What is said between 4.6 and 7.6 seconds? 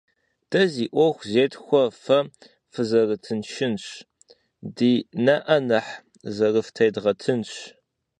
ди нэӀэ нэхъ зэрыфтедгъэтынщ.